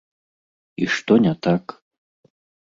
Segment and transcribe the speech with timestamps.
[0.83, 1.63] І што не так?